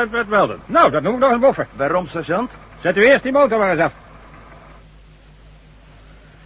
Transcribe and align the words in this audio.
uit 0.00 0.10
met 0.10 0.28
Melden. 0.28 0.58
Nou, 0.66 0.90
dat 0.90 1.02
noem 1.02 1.14
ik 1.14 1.20
nog 1.20 1.30
een 1.30 1.40
boffer. 1.40 1.66
Waarom, 1.76 2.08
sergeant? 2.08 2.50
Zet 2.80 2.96
u 2.96 3.04
eerst 3.04 3.22
die 3.22 3.32
motor 3.32 3.58
maar 3.58 3.70
eens 3.70 3.80
af. 3.80 3.92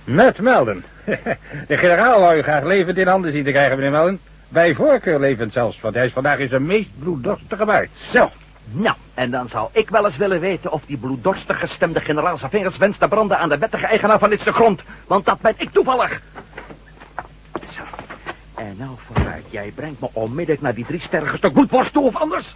Met 0.04 0.40
Melden. 0.40 0.84
De 1.68 1.76
generaal 1.76 2.20
wou 2.20 2.38
u 2.38 2.42
graag 2.42 2.62
levend 2.62 2.98
in 2.98 3.06
handen 3.06 3.32
zien 3.32 3.44
te 3.44 3.50
krijgen, 3.50 3.76
meneer 3.76 3.90
Melden. 3.90 4.20
Bij 4.48 4.74
voorkeur 4.74 5.20
levend 5.20 5.52
zelfs, 5.52 5.80
want 5.80 5.94
hij 5.94 6.06
is 6.06 6.12
vandaag 6.12 6.38
in 6.38 6.48
zijn 6.48 6.66
meest 6.66 6.88
bloeddorstige 6.98 7.64
bui. 7.64 7.88
Zo. 8.12 8.30
Nou, 8.70 8.96
en 9.14 9.30
dan 9.30 9.48
zou 9.48 9.68
ik 9.72 9.90
wel 9.90 10.06
eens 10.06 10.16
willen 10.16 10.40
weten 10.40 10.72
of 10.72 10.82
die 10.86 10.96
bloeddorstig 10.96 11.58
gestemde 11.58 12.00
generaal 12.00 12.36
zijn 12.36 12.50
vingers 12.50 12.76
wenst 12.76 13.00
te 13.00 13.08
branden 13.08 13.38
aan 13.38 13.48
de 13.48 13.58
wettige 13.58 13.86
eigenaar 13.86 14.18
van 14.18 14.30
dit 14.30 14.40
stuk 14.40 14.54
grond. 14.54 14.82
Want 15.06 15.24
dat 15.24 15.40
ben 15.40 15.54
ik 15.56 15.70
toevallig. 15.70 16.20
Zo. 17.54 17.82
En 18.54 18.74
nou 18.78 18.90
vooruit, 19.06 19.44
jij 19.50 19.72
brengt 19.74 20.00
me 20.00 20.08
onmiddellijk 20.12 20.62
naar 20.62 20.74
die 20.74 20.84
drie 20.84 21.00
sterrige 21.00 21.36
stuk 21.36 21.52
bloedworst 21.52 21.92
toe 21.92 22.04
of 22.04 22.16
anders. 22.16 22.54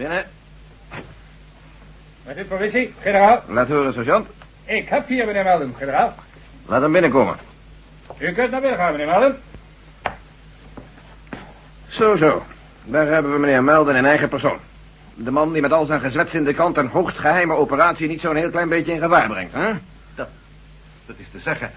Binnen. 0.00 0.24
Met 2.22 2.36
uw 2.36 2.44
provincie, 2.44 2.94
generaal. 3.00 3.42
Laat 3.48 3.68
horen, 3.68 3.92
sergeant. 3.92 4.28
Ik 4.64 4.88
heb 4.88 5.08
hier 5.08 5.26
meneer 5.26 5.44
Melden, 5.44 5.74
generaal. 5.78 6.14
Laat 6.66 6.82
hem 6.82 6.92
binnenkomen. 6.92 7.36
U 8.18 8.32
kunt 8.32 8.50
naar 8.50 8.60
binnen 8.60 8.78
gaan, 8.78 8.92
meneer 8.92 9.06
Melden. 9.06 9.38
Zo, 11.88 12.16
zo. 12.16 12.44
Daar 12.84 13.06
hebben 13.06 13.32
we 13.32 13.38
meneer 13.38 13.64
Melden 13.64 13.96
in 13.96 14.04
eigen 14.04 14.28
persoon. 14.28 14.58
De 15.14 15.30
man 15.30 15.52
die 15.52 15.62
met 15.62 15.72
al 15.72 15.84
zijn 15.84 16.00
gezwets 16.00 16.32
in 16.32 16.44
de 16.44 16.54
kant 16.54 16.76
een 16.76 16.88
hoogst 16.88 17.18
geheime 17.18 17.54
operatie 17.54 18.08
niet 18.08 18.20
zo'n 18.20 18.36
heel 18.36 18.50
klein 18.50 18.68
beetje 18.68 18.92
in 18.92 19.00
gevaar 19.00 19.28
brengt, 19.28 19.54
hè? 19.54 19.72
Dat 20.14 21.16
is 21.16 21.26
te 21.32 21.40
zeggen. 21.40 21.70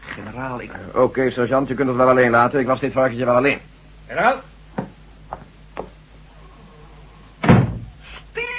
Generaal, 0.00 0.60
ik... 0.60 0.70
Oké, 0.94 1.30
sergeant, 1.30 1.68
je 1.68 1.74
kunt 1.74 1.88
ons 1.88 1.98
wel 1.98 2.08
alleen 2.08 2.30
laten. 2.30 2.60
Ik 2.60 2.66
was 2.66 2.80
dit 2.80 2.92
varkentje 2.92 3.24
wel 3.24 3.36
alleen. 3.36 3.58
Generaal. 4.06 4.40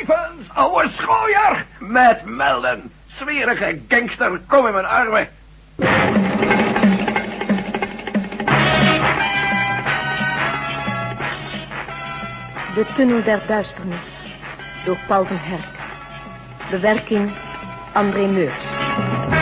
Stevens, 0.02 0.50
ouwe 0.54 0.90
schooier! 0.98 1.66
Met 1.80 2.26
Melden. 2.26 2.92
Zwierige 3.08 3.80
gangster, 3.88 4.42
kom 4.48 4.68
in 4.68 4.74
mijn 4.74 4.86
armen. 4.86 5.28
De 12.76 12.86
Tunnel 12.96 13.24
der 13.24 13.42
Duisternis 13.48 14.08
door 14.86 14.98
Paul 15.08 15.26
van 15.26 15.38
Herk. 15.38 15.80
Bewerking 16.70 17.32
André 17.94 18.28
Meurs. 18.28 19.41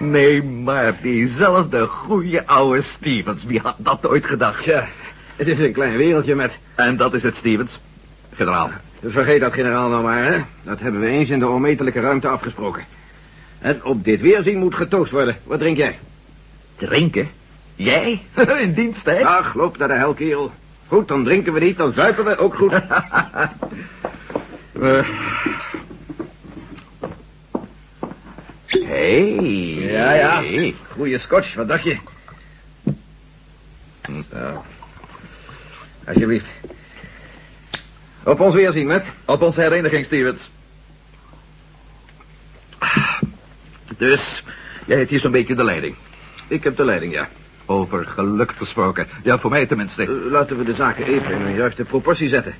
Nee, 0.00 0.42
maar 0.42 0.96
diezelfde 1.02 1.86
goede 1.86 2.46
oude 2.46 2.82
Stevens. 2.82 3.44
Wie 3.44 3.60
had 3.60 3.74
dat 3.78 4.06
ooit 4.06 4.26
gedacht? 4.26 4.62
Tja, 4.62 4.88
het 5.36 5.46
is 5.46 5.58
een 5.58 5.72
klein 5.72 5.96
wereldje 5.96 6.34
met... 6.34 6.52
En 6.74 6.96
dat 6.96 7.14
is 7.14 7.22
het, 7.22 7.36
Stevens. 7.36 7.78
Generaal. 8.34 8.70
Vergeet 9.04 9.40
dat 9.40 9.52
generaal 9.52 9.88
nou 9.88 10.02
maar, 10.02 10.24
hè. 10.24 10.40
Dat 10.62 10.80
hebben 10.80 11.00
we 11.00 11.06
eens 11.06 11.28
in 11.28 11.38
de 11.38 11.48
onmetelijke 11.48 12.00
ruimte 12.00 12.28
afgesproken. 12.28 12.84
En 13.58 13.84
op 13.84 14.04
dit 14.04 14.20
weerzien 14.20 14.58
moet 14.58 14.74
getoost 14.74 15.12
worden. 15.12 15.36
Wat 15.44 15.58
drink 15.58 15.76
jij? 15.76 15.98
Drinken? 16.76 17.28
Jij? 17.74 18.20
In 18.62 18.74
dienst, 18.74 19.04
hè? 19.04 19.24
Ach, 19.24 19.54
loop 19.54 19.78
naar 19.78 19.88
de 19.88 19.94
hel, 19.94 20.14
kerel. 20.14 20.52
Goed, 20.86 21.08
dan 21.08 21.24
drinken 21.24 21.52
we 21.52 21.60
niet, 21.60 21.76
dan 21.76 21.92
zuipen 21.92 22.24
we 22.24 22.38
ook 22.38 22.54
goed. 22.54 22.72
Hey. 29.10 29.90
ja, 29.90 30.12
ja. 30.12 30.42
Goeie 30.92 31.18
scotch, 31.18 31.54
wat 31.54 31.68
dacht 31.68 31.82
je? 31.82 31.96
Zo. 34.32 34.64
Alsjeblieft. 36.06 36.46
Op 38.24 38.40
ons 38.40 38.54
weerzien, 38.54 38.86
met. 38.86 39.04
Op 39.24 39.42
onze 39.42 39.60
hereniging, 39.60 40.04
Stevens. 40.04 40.50
Dus, 43.96 44.44
jij 44.86 44.96
hebt 44.96 45.10
hier 45.10 45.20
zo'n 45.20 45.32
beetje 45.32 45.54
de 45.54 45.64
leiding. 45.64 45.94
Ik 46.48 46.64
heb 46.64 46.76
de 46.76 46.84
leiding, 46.84 47.12
ja. 47.12 47.28
Over 47.66 48.06
geluk 48.06 48.52
gesproken. 48.56 49.08
Ja, 49.22 49.38
voor 49.38 49.50
mij 49.50 49.66
tenminste. 49.66 50.02
Eh, 50.02 50.08
laten 50.30 50.58
we 50.58 50.64
de 50.64 50.74
zaken 50.74 51.06
even 51.06 51.34
in 51.34 51.40
een 51.40 51.54
juiste 51.54 51.84
proportie 51.84 52.28
zetten. 52.28 52.54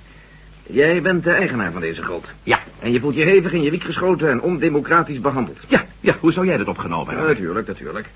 Jij 0.67 1.03
bent 1.03 1.25
de 1.25 1.31
eigenaar 1.31 1.73
van 1.73 1.81
deze 1.81 2.03
grond. 2.03 2.31
Ja. 2.43 2.61
En 2.79 2.93
je 2.93 3.01
voelt 3.01 3.15
je 3.15 3.25
hevig 3.25 3.53
in 3.53 3.63
je 3.63 3.71
wiek 3.71 3.85
geschoten 3.85 4.31
en 4.31 4.41
ondemocratisch 4.41 5.21
behandeld. 5.21 5.59
Ja, 5.69 5.85
ja, 6.01 6.17
hoe 6.21 6.33
zou 6.33 6.47
jij 6.47 6.57
dat 6.57 6.69
opgenomen 6.69 7.13
Ja, 7.13 7.19
hebben? 7.19 7.37
natuurlijk, 7.37 7.67
natuurlijk. 7.67 8.09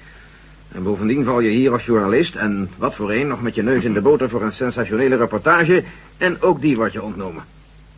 En 0.73 0.83
bovendien 0.83 1.25
val 1.25 1.41
je 1.41 1.51
hier 1.51 1.73
als 1.73 1.85
journalist 1.85 2.35
en 2.35 2.71
wat 2.77 2.95
voor 2.95 3.13
een 3.13 3.29
nog 3.29 3.43
met 3.43 3.55
je 3.55 3.63
neus 3.63 3.85
in 3.85 3.93
de 3.93 4.01
boter 4.01 4.31
voor 4.31 4.43
een 4.43 4.53
sensationele 4.53 5.17
reportage. 5.17 5.85
En 6.17 6.43
ook 6.43 6.61
die 6.61 6.77
wordt 6.77 6.93
je 6.93 7.03
ontnomen. 7.03 7.45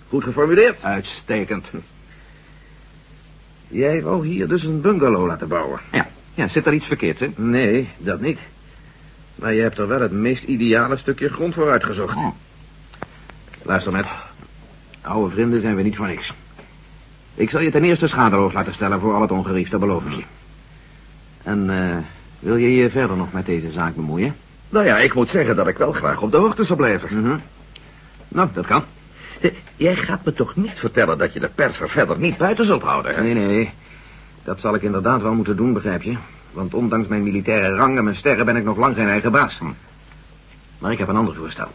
Goed 0.09 0.25
geformuleerd? 0.25 0.83
Uitstekend. 0.83 1.67
Jij 3.69 4.03
wou 4.03 4.27
hier 4.27 4.49
dus 4.49 4.63
een 4.63 4.81
bungalow 4.81 5.27
laten 5.27 5.49
bouwen. 5.49 5.81
Ja, 5.93 6.09
ja, 6.35 6.49
zit 6.49 6.67
er 6.67 6.73
iets 6.73 6.87
verkeerds 6.87 7.21
in? 7.21 7.35
Nee, 7.37 7.89
dat 7.99 8.21
niet. 8.21 8.39
Maar 9.35 9.55
je 9.55 9.63
hebt 9.63 9.79
er 9.79 9.89
wel 9.89 10.01
het 10.01 10.13
meest 10.13 10.43
ideale 10.43 10.97
stukje 10.97 11.29
grond 11.29 11.55
voor 11.55 11.71
uitgezocht. 11.71 12.17
Oh. 12.17 12.29
Luister, 13.63 13.93
met. 13.93 14.07
Oude 15.01 15.35
vrienden 15.35 15.61
zijn 15.61 15.77
we 15.77 15.83
niet 15.83 15.97
voor 15.97 16.07
niks. 16.07 16.33
Ik 17.37 17.51
zal 17.51 17.61
je 17.61 17.71
ten 17.71 17.85
eerste 17.85 18.07
schadeloos 18.07 18.53
laten 18.53 18.75
stellen 18.75 19.01
voor 19.01 19.15
al 19.15 19.21
het 19.21 19.31
ongerief, 19.31 19.69
dat 19.69 19.81
beloof 19.81 20.05
ik 20.05 20.13
je. 20.13 20.23
En 21.43 21.71
eh, 21.71 21.97
wil 22.39 22.57
je 22.57 22.75
je 22.75 22.91
verder 22.91 23.17
nog 23.17 23.33
met 23.33 23.47
deze 23.47 23.73
zaak 23.73 23.95
bemoeien? 23.95 24.37
Nou 24.69 24.87
ja, 24.87 24.99
ik 24.99 25.15
moet 25.15 25.29
zeggen 25.31 25.57
dat 25.57 25.69
ik 25.69 25.79
wel 25.79 25.93
graag 25.93 26.21
op 26.21 26.31
de 26.31 26.37
hoogte 26.37 26.65
zou 26.65 26.79
blijven. 26.79 27.21
Mhm. 27.21 27.37
Nou, 28.29 28.49
dat 28.53 28.67
kan. 28.67 28.85
Eh, 29.41 29.51
Jij 29.77 29.97
gaat 29.97 30.25
me 30.25 30.33
toch 30.33 30.57
niet 30.57 30.73
vertellen 30.79 31.19
dat 31.19 31.33
je 31.33 31.41
de 31.41 31.49
pers 31.55 31.81
er 31.81 31.91
verder 31.91 32.19
niet 32.19 32.37
buiten 32.37 32.67
zult 32.67 32.83
houden, 32.83 33.15
hè? 33.15 33.23
Nee, 33.23 33.35
nee. 33.35 33.71
Dat 34.45 34.61
zal 34.61 34.75
ik 34.75 34.83
inderdaad 34.83 35.23
wel 35.23 35.35
moeten 35.35 35.57
doen, 35.57 35.73
begrijp 35.73 36.03
je? 36.03 36.17
Want 36.53 36.75
ondanks 36.75 37.09
mijn 37.09 37.23
militaire 37.23 37.75
rang 37.77 37.99
en 37.99 38.05
mijn 38.05 38.17
sterren 38.17 38.45
ben 38.47 38.57
ik 38.57 38.65
nog 38.65 38.77
lang 38.77 38.95
geen 38.95 39.09
eigen 39.09 39.33
baas. 39.33 39.59
Maar 40.79 40.93
ik 40.93 40.99
heb 40.99 41.09
een 41.09 41.17
ander 41.17 41.35
voorstel. 41.35 41.69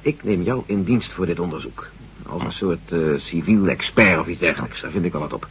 Ik 0.00 0.24
neem 0.24 0.42
jou 0.42 0.62
in 0.66 0.82
dienst 0.84 1.12
voor 1.12 1.26
dit 1.26 1.40
onderzoek. 1.40 1.88
Als 2.28 2.42
een 2.42 2.52
soort 2.52 2.92
eh, 2.92 2.98
civiel 3.16 3.68
expert 3.68 4.18
of 4.18 4.26
iets 4.26 4.40
dergelijks. 4.40 4.80
Daar 4.80 4.90
vind 4.90 5.04
ik 5.04 5.12
wel 5.12 5.20
wat 5.20 5.32
op. 5.32 5.46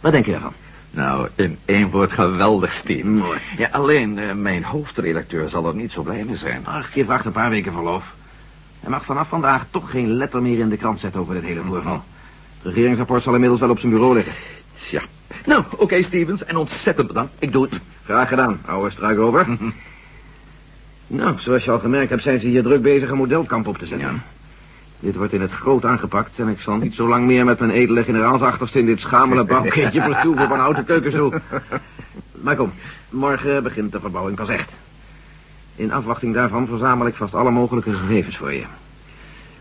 Wat 0.00 0.12
denk 0.12 0.24
je 0.24 0.32
daarvan? 0.32 0.52
Nou, 0.90 1.28
in 1.34 1.58
één 1.64 1.90
woord 1.90 2.12
geweldig, 2.12 2.72
Steve. 2.72 3.06
Mooi. 3.06 3.38
Ja, 3.56 3.68
alleen 3.72 4.18
eh, 4.18 4.32
mijn 4.32 4.64
hoofdredacteur 4.64 5.48
zal 5.48 5.66
er 5.66 5.74
niet 5.74 5.92
zo 5.92 6.02
blij 6.02 6.24
mee 6.24 6.36
zijn. 6.36 6.66
Ach, 6.66 6.94
je 6.94 7.04
vraagt 7.04 7.24
een 7.24 7.32
paar 7.32 7.50
weken 7.50 7.72
verlof. 7.72 8.04
Hij 8.80 8.90
mag 8.90 9.04
vanaf 9.04 9.28
vandaag 9.28 9.66
toch 9.70 9.90
geen 9.90 10.08
letter 10.08 10.42
meer 10.42 10.58
in 10.58 10.68
de 10.68 10.76
krant 10.76 11.00
zetten 11.00 11.20
over 11.20 11.34
dit 11.34 11.42
hele 11.42 11.62
voorval. 11.62 12.02
Het 12.62 12.72
regeringsrapport 12.72 13.22
zal 13.22 13.34
inmiddels 13.34 13.60
wel 13.60 13.70
op 13.70 13.78
zijn 13.78 13.92
bureau 13.92 14.14
liggen. 14.14 14.34
Tja. 14.74 15.02
Nou, 15.46 15.64
oké, 15.76 16.02
Stevens, 16.02 16.44
en 16.44 16.56
ontzettend 16.56 17.06
bedankt. 17.06 17.34
Ik 17.38 17.52
doe 17.52 17.68
het. 17.70 17.80
Graag 18.04 18.28
gedaan, 18.28 18.60
oude 18.66 18.90
struikover. 18.90 19.46
nou, 21.06 21.34
zoals 21.38 21.64
je 21.64 21.70
al 21.70 21.78
gemerkt 21.78 22.10
hebt, 22.10 22.22
zijn 22.22 22.40
ze 22.40 22.46
hier 22.46 22.62
druk 22.62 22.82
bezig 22.82 23.10
een 23.10 23.16
modelkamp 23.16 23.66
op 23.66 23.78
te 23.78 23.86
zetten. 23.86 24.08
Ja. 24.08 24.22
Dit 25.00 25.16
wordt 25.16 25.32
in 25.32 25.40
het 25.40 25.52
groot 25.52 25.84
aangepakt 25.84 26.38
en 26.38 26.48
ik 26.48 26.60
zal 26.60 26.76
niet 26.76 26.94
zo 26.94 27.08
lang 27.08 27.26
meer 27.26 27.44
met 27.44 27.58
mijn 27.58 27.70
edele 27.70 28.04
generaalsachterste 28.04 28.78
in 28.78 28.86
dit 28.86 29.00
schamele 29.00 29.44
bouwkindje 29.44 30.02
vertoeven 30.02 30.44
op 30.44 30.50
een 30.50 30.58
houten 30.58 30.84
keukenstoel. 30.84 31.32
Maar 32.32 32.56
kom, 32.56 32.72
morgen 33.10 33.62
begint 33.62 33.92
de 33.92 34.00
verbouwing 34.00 34.36
pas 34.36 34.48
echt. 34.48 34.70
In 35.76 35.92
afwachting 35.92 36.34
daarvan 36.34 36.66
verzamel 36.66 37.06
ik 37.06 37.14
vast 37.14 37.34
alle 37.34 37.50
mogelijke 37.50 37.92
gegevens 37.92 38.36
voor 38.36 38.52
je. 38.52 38.64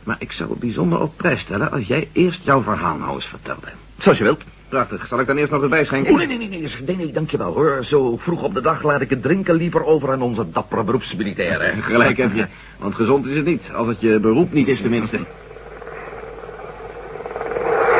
Maar 0.03 0.15
ik 0.19 0.31
zou 0.31 0.50
het 0.50 0.59
bijzonder 0.59 1.01
op 1.01 1.18
prijs 1.18 1.41
stellen 1.41 1.71
als 1.71 1.88
jij 1.88 2.09
eerst 2.12 2.44
jouw 2.44 2.62
verhaal 2.62 2.97
nou 2.97 3.15
eens 3.15 3.25
vertelde. 3.25 3.68
Zoals 3.97 4.18
je 4.18 4.24
wilt. 4.24 4.44
Prachtig, 4.74 5.08
zal 5.08 5.20
ik 5.20 5.28
dan 5.28 5.38
eerst 5.38 5.52
nog 5.52 5.62
erbij 5.62 5.86
schenken? 5.86 6.18
Nee, 6.18 6.28
nee, 6.28 6.38
nee, 6.38 6.50
nee, 6.50 6.70
nee, 6.86 6.96
nee, 6.96 7.12
dankjewel 7.12 7.54
hoor. 7.54 7.84
Zo 7.86 8.18
vroeg 8.18 8.44
op 8.44 8.54
de 8.54 8.62
dag 8.62 8.84
laat 8.84 9.02
ik 9.02 9.10
het 9.10 9.22
drinken 9.22 9.56
liever 9.56 9.86
over 9.86 10.12
aan 10.12 10.22
onze 10.22 10.50
dappere 10.50 10.84
beroepsmilitairen. 10.84 11.81
Gelijk 11.84 12.18
heb 12.18 12.34
je, 12.34 12.46
want 12.80 12.96
gezond 12.96 13.25
is 13.25 13.36
het 13.36 13.46
niet, 13.46 13.70
als 13.75 13.88
het 13.88 14.02
je 14.02 14.20
beroep 14.20 14.52
niet 14.52 14.68
is 14.68 14.81
tenminste. 14.81 15.20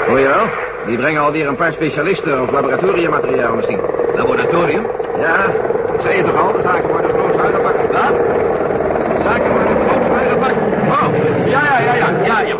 Hoor 0.08 0.20
je 0.20 0.28
wel? 0.28 0.46
Die 0.86 0.98
brengen 0.98 1.22
alweer 1.22 1.48
een 1.48 1.56
paar 1.56 1.74
specialisten 1.74 2.42
of 2.42 2.52
laboratoriummateriaal 2.52 3.56
misschien. 3.56 3.80
Laboratorium? 4.16 4.86
Ja, 5.20 5.46
ik 5.94 6.02
zei 6.02 6.18
je 6.18 6.24
toch 6.24 6.36
al, 6.36 6.52
de 6.52 6.62
zaken 6.62 6.90
worden 6.90 7.12
groots 7.12 7.38
aangepakt. 7.38 7.78
Wat? 7.78 8.18
De 9.18 9.22
zaken 9.24 9.52
worden 9.52 9.76
groots 9.76 10.10
aangepakt. 10.10 10.56
Oh, 10.90 11.48
ja, 11.50 11.64
ja, 11.64 11.80
ja, 11.80 11.96
ja, 11.96 12.26
ja, 12.26 12.40
ja. 12.40 12.56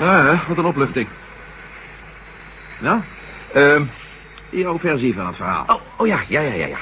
Ah, 0.00 0.48
wat 0.48 0.58
een 0.58 0.64
opluchting. 0.64 1.08
Nou, 2.80 3.00
Ehm, 3.52 3.82
jouw 4.50 4.78
versie 4.78 5.14
van 5.14 5.26
het 5.26 5.36
verhaal. 5.36 5.64
oh, 5.66 5.80
oh 5.96 6.06
ja, 6.06 6.20
ja, 6.28 6.40
ja, 6.40 6.52
ja, 6.52 6.66
ja. 6.66 6.78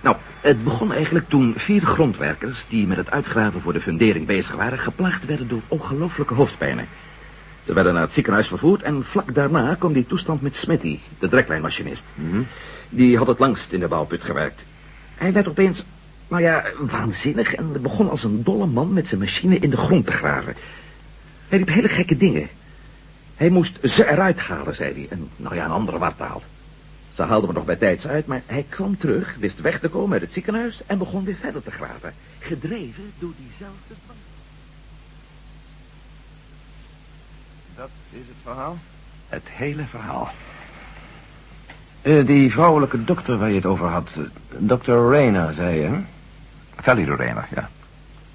Nou, 0.00 0.16
het 0.40 0.64
begon 0.64 0.92
eigenlijk 0.92 1.28
toen 1.28 1.54
vier 1.56 1.82
grondwerkers... 1.82 2.64
die 2.68 2.86
met 2.86 2.96
het 2.96 3.10
uitgraven 3.10 3.60
voor 3.60 3.72
de 3.72 3.80
fundering 3.80 4.26
bezig 4.26 4.52
waren... 4.54 4.78
geplaagd 4.78 5.26
werden 5.26 5.48
door 5.48 5.60
ongelooflijke 5.68 6.34
hoofdpijnen. 6.34 6.86
Ze 7.64 7.72
werden 7.72 7.92
naar 7.92 8.02
het 8.02 8.12
ziekenhuis 8.12 8.48
vervoerd 8.48 8.82
en 8.82 9.04
vlak 9.04 9.34
daarna 9.34 9.74
kwam 9.74 9.92
die 9.92 10.06
toestand 10.06 10.42
met 10.42 10.56
Smitty, 10.56 10.98
de 11.18 11.28
dreklijnmachinist. 11.28 12.02
Mhm. 12.14 12.40
Die 12.88 13.16
had 13.18 13.26
het 13.26 13.38
langst 13.38 13.72
in 13.72 13.80
de 13.80 13.88
bouwput 13.88 14.22
gewerkt. 14.22 14.62
Hij 15.14 15.32
werd 15.32 15.48
opeens, 15.48 15.82
nou 16.28 16.42
ja, 16.42 16.64
waanzinnig 16.78 17.54
en 17.54 17.82
begon 17.82 18.10
als 18.10 18.24
een 18.24 18.42
dolle 18.42 18.66
man 18.66 18.92
met 18.92 19.08
zijn 19.08 19.20
machine 19.20 19.58
in 19.58 19.70
de 19.70 19.76
grond 19.76 20.06
te 20.06 20.12
graven. 20.12 20.54
Hij 21.48 21.58
riep 21.58 21.68
hele 21.68 21.88
gekke 21.88 22.16
dingen. 22.16 22.48
Hij 23.40 23.48
moest 23.50 23.78
ze 23.82 24.10
eruit 24.10 24.38
halen, 24.40 24.74
zei 24.74 24.92
hij. 24.94 25.06
En 25.10 25.28
nou 25.36 25.54
ja, 25.54 25.64
een 25.64 25.70
andere 25.70 25.98
wartaal. 25.98 26.42
Ze 27.14 27.22
haalden 27.22 27.48
me 27.48 27.54
nog 27.54 27.64
bij 27.64 27.76
tijds 27.76 28.06
uit, 28.06 28.26
maar 28.26 28.42
hij 28.46 28.64
kwam 28.68 28.96
terug, 28.98 29.36
wist 29.38 29.60
weg 29.60 29.80
te 29.80 29.88
komen 29.88 30.12
uit 30.12 30.22
het 30.22 30.32
ziekenhuis 30.32 30.80
en 30.86 30.98
begon 30.98 31.24
weer 31.24 31.36
verder 31.40 31.62
te 31.62 31.70
graven. 31.70 32.14
Gedreven 32.38 33.12
door 33.18 33.32
diezelfde 33.36 33.94
dwang. 34.04 34.18
Dat 37.76 37.88
is 38.10 38.26
het 38.26 38.36
verhaal? 38.42 38.78
Het 39.28 39.42
hele 39.48 39.84
verhaal. 39.84 40.30
Eh, 42.02 42.26
die 42.26 42.52
vrouwelijke 42.52 43.04
dokter 43.04 43.38
waar 43.38 43.48
je 43.48 43.54
het 43.54 43.66
over 43.66 43.86
had. 43.86 44.08
eh, 44.16 44.22
Dr. 44.78 44.92
Rayner, 44.92 45.54
zei 45.54 45.80
je, 45.80 45.86
hè? 45.86 46.00
Valley 46.76 47.06
Lorena, 47.06 47.48
ja. 47.54 47.70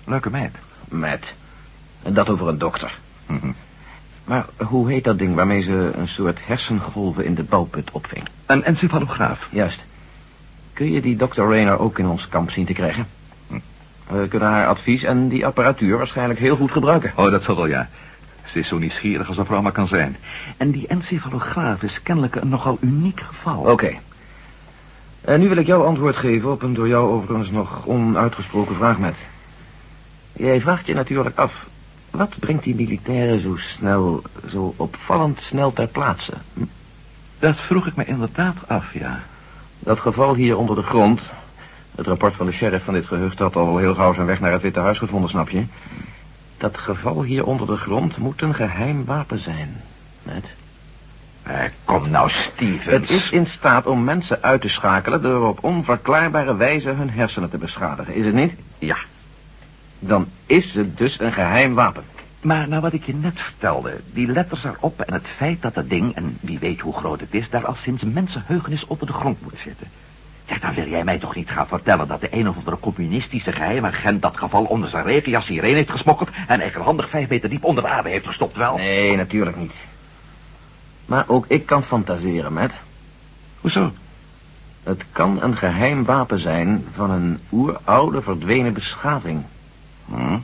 Leuke 0.03 0.29
meid. 0.29 0.55
Matt. 0.89 1.31
En 2.03 2.13
dat 2.13 2.29
over 2.29 2.47
een 2.47 2.57
dokter. 2.57 2.97
Mhm. 3.25 3.51
Maar 4.25 4.45
hoe 4.67 4.91
heet 4.91 5.03
dat 5.03 5.19
ding 5.19 5.35
waarmee 5.35 5.61
ze 5.61 5.91
een 5.95 6.07
soort 6.07 6.39
hersengolven 6.45 7.25
in 7.25 7.35
de 7.35 7.43
bouwput 7.43 7.91
opving? 7.91 8.23
Een 8.45 8.63
encefalograaf. 8.63 9.47
Juist. 9.51 9.83
Kun 10.73 10.91
je 10.91 11.01
die 11.01 11.15
Dr. 11.15 11.41
Rayner 11.41 11.79
ook 11.79 11.99
in 11.99 12.07
ons 12.07 12.27
kamp 12.27 12.51
zien 12.51 12.65
te 12.65 12.73
krijgen? 12.73 13.07
Hm. 13.47 13.59
We 14.07 14.27
kunnen 14.27 14.49
haar 14.49 14.67
advies 14.67 15.03
en 15.03 15.27
die 15.27 15.45
apparatuur 15.45 15.97
waarschijnlijk 15.97 16.39
heel 16.39 16.55
goed 16.55 16.71
gebruiken. 16.71 17.13
Oh, 17.15 17.31
dat 17.31 17.43
zal 17.43 17.55
wel, 17.55 17.67
ja. 17.67 17.89
Ze 18.45 18.59
is 18.59 18.67
zo 18.67 18.77
nieuwsgierig 18.77 19.27
als 19.27 19.37
een 19.37 19.45
vrouw 19.45 19.61
maar 19.61 19.71
kan 19.71 19.87
zijn. 19.87 20.17
En 20.57 20.71
die 20.71 20.87
encefalograaf 20.87 21.81
is 21.81 22.03
kennelijk 22.03 22.35
een 22.35 22.49
nogal 22.49 22.77
uniek 22.81 23.19
geval. 23.19 23.57
Oké. 23.57 23.93
En 25.21 25.39
nu 25.39 25.47
wil 25.47 25.57
ik 25.57 25.65
jou 25.65 25.85
antwoord 25.85 26.15
geven 26.15 26.51
op 26.51 26.61
een 26.61 26.73
door 26.73 26.87
jou 26.87 27.11
overigens 27.11 27.49
nog 27.49 27.85
onuitgesproken 27.85 28.75
vraag, 28.75 28.99
met. 28.99 29.15
Jij 30.33 30.61
vraagt 30.61 30.85
je 30.85 30.93
natuurlijk 30.93 31.37
af, 31.37 31.65
wat 32.15 32.39
brengt 32.39 32.63
die 32.63 32.75
militairen 32.75 33.41
zo 33.41 33.55
snel, 33.57 34.21
zo 34.49 34.73
opvallend 34.77 35.41
snel 35.41 35.73
ter 35.73 35.87
plaatse? 35.87 36.33
Hm? 36.53 36.63
Dat 37.39 37.55
vroeg 37.55 37.87
ik 37.87 37.95
me 37.95 38.05
inderdaad 38.05 38.55
af, 38.67 38.93
ja. 38.93 39.23
Dat 39.79 39.99
geval 39.99 40.35
hier 40.35 40.57
onder 40.57 40.75
de 40.75 40.81
grond, 40.81 41.21
het 41.95 42.07
rapport 42.07 42.35
van 42.35 42.45
de 42.45 42.51
sheriff 42.51 42.85
van 42.85 42.93
dit 42.93 43.05
gehucht 43.05 43.39
had 43.39 43.55
al 43.55 43.77
heel 43.77 43.95
gauw 43.95 44.13
zijn 44.13 44.25
weg 44.25 44.39
naar 44.39 44.51
het 44.51 44.61
Witte 44.61 44.79
Huis 44.79 44.97
gevonden, 44.97 45.29
snap 45.29 45.49
je? 45.49 45.63
Dat 46.57 46.77
geval 46.77 47.23
hier 47.23 47.45
onder 47.45 47.67
de 47.67 47.77
grond 47.77 48.17
moet 48.17 48.41
een 48.41 48.55
geheim 48.55 49.05
wapen 49.05 49.39
zijn, 49.39 49.81
net. 50.23 50.45
Eh, 51.43 51.63
kom 51.83 52.09
nou, 52.09 52.29
Stevens. 52.29 52.85
Het 52.85 53.09
is 53.09 53.29
in 53.29 53.45
staat 53.45 53.85
om 53.85 54.03
mensen 54.03 54.41
uit 54.41 54.61
te 54.61 54.69
schakelen 54.69 55.21
door 55.21 55.47
op 55.47 55.63
onverklaarbare 55.63 56.55
wijze 56.55 56.89
hun 56.89 57.09
hersenen 57.09 57.49
te 57.49 57.57
beschadigen, 57.57 58.13
is 58.13 58.25
het 58.25 58.33
niet? 58.33 58.53
Ja. 58.77 58.97
Dan 59.99 60.27
is 60.45 60.73
het 60.73 60.97
dus 60.97 61.19
een 61.19 61.33
geheim 61.33 61.73
wapen. 61.73 62.03
Maar 62.41 62.67
nou 62.67 62.81
wat 62.81 62.93
ik 62.93 63.03
je 63.03 63.13
net 63.13 63.39
vertelde, 63.39 63.99
die 64.13 64.27
letters 64.27 64.63
erop 64.63 65.01
en 65.01 65.13
het 65.13 65.27
feit 65.27 65.61
dat 65.61 65.73
dat 65.73 65.89
ding, 65.89 66.15
en 66.15 66.37
wie 66.41 66.59
weet 66.59 66.79
hoe 66.79 66.93
groot 66.93 67.19
het 67.19 67.33
is, 67.33 67.49
daar 67.49 67.65
al 67.65 67.75
sinds 67.75 68.03
mensenheugenis 68.03 68.85
onder 68.85 69.07
de 69.07 69.13
grond 69.13 69.41
moet 69.41 69.59
zitten. 69.59 69.87
Zeg, 70.45 70.59
dan 70.59 70.73
wil 70.73 70.87
jij 70.87 71.03
mij 71.03 71.17
toch 71.17 71.35
niet 71.35 71.49
gaan 71.49 71.67
vertellen 71.67 72.07
dat 72.07 72.21
de 72.21 72.27
een 72.31 72.49
of 72.49 72.57
andere 72.57 72.79
communistische 72.79 73.51
geheimagent 73.51 74.21
dat 74.21 74.37
geval 74.37 74.63
onder 74.63 74.89
zijn 74.89 75.05
regenjas 75.05 75.47
hierheen 75.47 75.75
heeft 75.75 75.91
gesmokkeld 75.91 76.29
en 76.47 76.61
eigenhandig 76.61 77.09
vijf 77.09 77.29
meter 77.29 77.49
diep 77.49 77.63
onder 77.63 77.83
de 77.83 77.89
aarde 77.89 78.09
heeft 78.09 78.27
gestopt, 78.27 78.57
wel? 78.57 78.77
Nee, 78.77 79.15
natuurlijk 79.15 79.57
niet. 79.57 79.73
Maar 81.05 81.23
ook 81.27 81.45
ik 81.47 81.65
kan 81.65 81.83
fantaseren, 81.83 82.53
met. 82.53 82.71
Hoezo? 83.61 83.93
Het 84.83 85.03
kan 85.11 85.41
een 85.41 85.57
geheim 85.57 86.05
wapen 86.05 86.39
zijn 86.39 86.85
van 86.95 87.11
een 87.11 87.39
oeroude 87.51 88.21
verdwenen 88.21 88.73
beschaving. 88.73 89.43
Hm? 90.05 90.37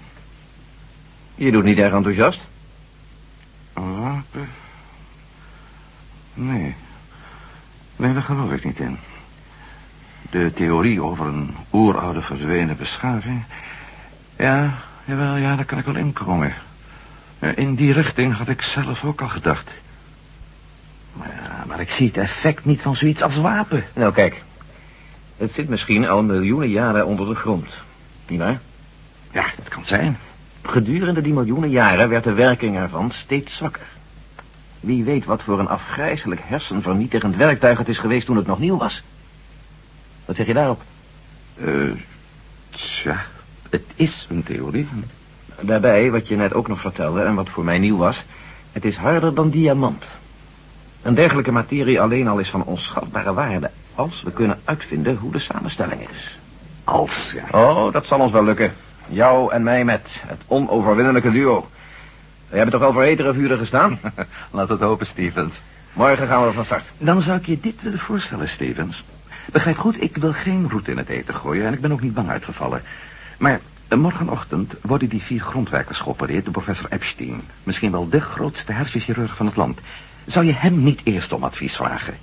Je 1.36 1.52
doet 1.52 1.64
niet 1.64 1.78
erg 1.80 1.94
enthousiast? 1.94 2.40
Wapen? 3.74 4.50
Nee. 6.34 6.76
Nee, 7.96 8.14
daar 8.14 8.22
geloof 8.24 8.52
ik 8.52 8.64
niet 8.64 8.80
in. 8.80 8.98
De 10.30 10.52
theorie 10.56 11.02
over 11.04 11.26
een 11.28 11.56
oeroude 11.74 12.22
verdwenen 12.22 12.78
beschaving... 12.78 13.44
Ja, 14.38 14.74
jawel, 15.06 15.36
ja, 15.36 15.56
daar 15.56 15.66
kan 15.66 15.78
ik 15.78 15.86
wel 15.86 15.96
inkomen. 15.96 16.54
Eh, 17.40 17.58
In 17.58 17.76
die 17.76 17.94
richting 17.94 18.38
had 18.38 18.48
ik 18.48 18.62
zelf 18.62 19.04
ook 19.06 19.22
al 19.22 19.28
gedacht. 19.30 19.70
Maar, 21.14 21.28
ja, 21.44 21.64
maar 21.68 21.80
ik 21.80 21.90
zie 21.92 22.08
het 22.08 22.18
effect 22.18 22.66
niet 22.66 22.82
van 22.82 22.96
zoiets 22.96 23.22
als 23.22 23.36
wapen. 23.36 23.84
Nou, 23.94 24.14
kijk. 24.14 24.44
Het 25.38 25.54
zit 25.54 25.70
misschien 25.70 26.08
al 26.10 26.24
miljoenen 26.24 26.70
jaren 26.70 27.06
onder 27.06 27.28
de 27.28 27.36
grond. 27.36 27.68
Niet 28.28 28.40
waar? 28.40 28.60
Ja, 29.34 29.46
dat 29.58 29.68
kan 29.68 29.86
zijn. 29.86 30.18
Gedurende 30.62 31.22
die 31.22 31.34
miljoenen 31.34 31.70
jaren 31.70 32.10
werd 32.10 32.24
de 32.24 32.34
werking 32.34 32.76
ervan 32.76 33.12
steeds 33.12 33.56
zwakker. 33.56 33.86
Wie 34.80 35.04
weet 35.04 35.26
wat 35.26 35.44
voor 35.44 35.60
een 35.60 35.68
afgrijzelijk 35.68 36.42
hersenvernietigend 36.44 37.36
werktuig 37.36 37.78
het 37.78 37.90
is 37.90 38.00
geweest 38.00 38.26
toen 38.26 38.36
het 38.36 38.48
nog 38.48 38.60
nieuw 38.60 38.78
was. 38.78 39.04
Wat 40.26 40.36
zeg 40.36 40.48
je 40.48 40.54
daarop? 40.54 40.82
Eh, 41.56 41.68
tja, 42.70 43.26
het 43.70 43.84
is 43.96 44.26
een 44.30 44.44
theorie. 44.44 44.88
Daarbij, 45.62 46.12
wat 46.12 46.28
je 46.28 46.36
net 46.36 46.54
ook 46.54 46.68
nog 46.68 46.80
vertelde 46.80 47.22
en 47.22 47.36
wat 47.36 47.50
voor 47.50 47.64
mij 47.64 47.80
nieuw 47.80 47.98
was... 47.98 48.24
het 48.72 48.86
is 48.86 48.96
harder 48.96 49.36
dan 49.36 49.50
diamant. 49.50 50.04
Een 51.02 51.16
dergelijke 51.16 51.52
materie 51.52 52.02
alleen 52.02 52.28
al 52.28 52.40
is 52.40 52.50
van 52.50 52.64
onschatbare 52.64 53.34
waarde... 53.34 53.72
als 53.96 54.22
we 54.24 54.32
kunnen 54.32 54.60
uitvinden 54.66 55.18
hoe 55.18 55.32
de 55.32 55.40
samenstelling 55.40 56.02
is. 56.02 56.38
Als, 56.84 57.34
ja. 57.34 57.60
Oh, 57.60 57.94
dat 57.94 58.06
zal 58.06 58.20
ons 58.20 58.32
wel 58.32 58.44
lukken. 58.44 58.74
Jou 59.12 59.54
en 59.54 59.64
mij 59.64 59.86
met 59.86 60.08
het 60.28 60.42
onoverwinnelijke 60.48 61.32
duo. 61.32 61.68
We 62.50 62.56
hebben 62.56 62.72
toch 62.72 62.82
wel 62.82 62.94
voor 62.94 63.04
hetere 63.04 63.34
vuren 63.34 63.58
gestaan? 63.58 64.00
Laat 64.52 64.70
het 64.70 64.80
hopen, 64.80 65.06
Stevens. 65.06 65.62
Morgen 65.94 66.28
gaan 66.28 66.46
we 66.46 66.54
van 66.54 66.66
start. 66.66 66.84
Dan 66.98 67.22
zou 67.22 67.38
ik 67.38 67.46
je 67.46 67.60
dit 67.60 67.82
willen 67.82 68.00
voorstellen, 68.00 68.50
Stevens. 68.50 69.04
Begrijp 69.52 69.78
goed, 69.78 70.02
ik 70.02 70.18
wil 70.18 70.34
geen 70.34 70.70
roet 70.70 70.88
in 70.88 70.98
het 70.98 71.10
eten 71.10 71.36
gooien 71.36 71.66
en 71.66 71.74
ik 71.74 71.82
ben 71.82 71.92
ook 71.92 72.02
niet 72.02 72.14
bang 72.14 72.30
uitgevallen. 72.30 72.82
Maar 73.38 73.60
eh, 73.88 73.98
morgenochtend 73.98 74.74
worden 74.82 75.10
die 75.10 75.22
vier 75.22 75.42
grondwerkers 75.42 76.00
geopereerd 76.00 76.44
door 76.44 76.54
professor 76.54 76.92
Epstein. 76.92 77.42
Misschien 77.64 77.92
wel 77.92 78.10
de 78.10 78.22
grootste 78.22 78.72
hersenchirurg 78.72 79.36
van 79.36 79.46
het 79.46 79.56
land. 79.56 79.80
Zou 80.26 80.46
je 80.46 80.54
hem 80.54 80.84
niet 80.84 81.02
eerst 81.04 81.34
om 81.34 81.44
advies 81.44 81.76
vragen? 81.76 82.14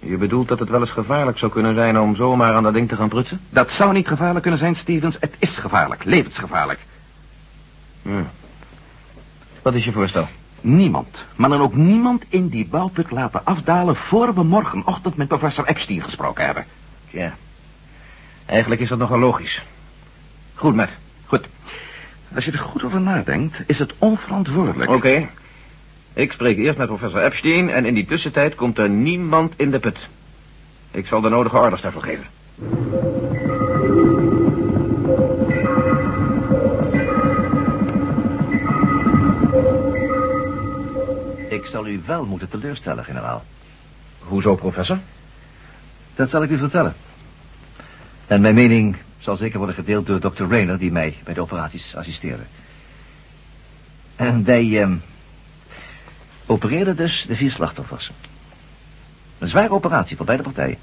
Je 0.00 0.16
bedoelt 0.16 0.48
dat 0.48 0.58
het 0.58 0.68
wel 0.68 0.80
eens 0.80 0.90
gevaarlijk 0.90 1.38
zou 1.38 1.52
kunnen 1.52 1.74
zijn 1.74 2.00
om 2.00 2.16
zomaar 2.16 2.54
aan 2.54 2.62
dat 2.62 2.74
ding 2.74 2.88
te 2.88 2.96
gaan 2.96 3.08
prutsen? 3.08 3.40
Dat 3.50 3.70
zou 3.70 3.92
niet 3.92 4.08
gevaarlijk 4.08 4.42
kunnen 4.42 4.60
zijn, 4.60 4.76
Stevens. 4.76 5.16
Het 5.20 5.34
is 5.38 5.56
gevaarlijk, 5.56 6.04
levensgevaarlijk. 6.04 6.80
Hm. 8.02 8.22
Wat 9.62 9.74
is 9.74 9.84
je 9.84 9.92
voorstel? 9.92 10.28
Niemand, 10.60 11.24
maar 11.36 11.48
dan 11.48 11.60
ook 11.60 11.74
niemand 11.74 12.24
in 12.28 12.48
die 12.48 12.66
bouwput 12.66 13.10
laten 13.10 13.44
afdalen... 13.44 13.96
voor 13.96 14.34
we 14.34 14.42
morgenochtend 14.42 15.16
met 15.16 15.28
professor 15.28 15.66
Epstein 15.66 16.02
gesproken 16.02 16.44
hebben. 16.44 16.64
Ja. 17.10 17.34
Eigenlijk 18.46 18.80
is 18.80 18.88
dat 18.88 18.98
nogal 18.98 19.18
logisch. 19.18 19.62
Goed, 20.54 20.74
Matt. 20.74 20.92
Goed. 21.26 21.46
Als 22.34 22.44
je 22.44 22.52
er 22.52 22.58
goed 22.58 22.84
over 22.84 23.00
nadenkt, 23.00 23.56
is 23.66 23.78
het 23.78 23.92
onverantwoordelijk. 23.98 24.90
Oké. 24.90 25.28
Ik 26.16 26.32
spreek 26.32 26.56
eerst 26.56 26.78
met 26.78 26.86
professor 26.86 27.22
Epstein 27.22 27.70
en 27.70 27.84
in 27.84 27.94
die 27.94 28.06
tussentijd 28.06 28.54
komt 28.54 28.78
er 28.78 28.88
niemand 28.88 29.52
in 29.56 29.70
de 29.70 29.78
put. 29.78 30.08
Ik 30.90 31.06
zal 31.06 31.20
de 31.20 31.28
nodige 31.28 31.56
orders 31.56 31.82
daarvoor 31.82 32.02
geven. 32.02 32.24
Ik 41.48 41.66
zal 41.66 41.86
u 41.86 42.02
wel 42.06 42.24
moeten 42.24 42.48
teleurstellen, 42.48 43.04
generaal. 43.04 43.44
Hoezo, 44.18 44.54
professor? 44.54 44.98
Dat 46.14 46.30
zal 46.30 46.42
ik 46.42 46.50
u 46.50 46.58
vertellen. 46.58 46.94
En 48.26 48.40
mijn 48.40 48.54
mening 48.54 48.96
zal 49.18 49.36
zeker 49.36 49.58
worden 49.58 49.76
gedeeld 49.76 50.06
door 50.06 50.20
dokter 50.20 50.48
Rayner... 50.48 50.78
die 50.78 50.92
mij 50.92 51.16
bij 51.24 51.34
de 51.34 51.40
operaties 51.40 51.94
assisteerde. 51.94 52.42
En 54.16 54.44
wij 54.44 54.80
ehm 54.80 54.96
opereerden 56.46 56.96
dus 56.96 57.24
de 57.28 57.36
vier 57.36 57.52
slachtoffers. 57.52 58.10
Een 59.38 59.48
zware 59.48 59.70
operatie 59.70 60.16
voor 60.16 60.26
beide 60.26 60.42
partijen. 60.42 60.78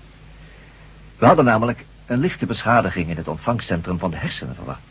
We 1.17 1.25
hadden 1.25 1.45
namelijk 1.45 1.85
een 2.05 2.19
lichte 2.19 2.45
beschadiging... 2.45 3.09
in 3.09 3.17
het 3.17 3.27
ontvangstcentrum 3.27 3.99
van 3.99 4.11
de 4.11 4.17
hersenen 4.17 4.55
verwacht. 4.55 4.81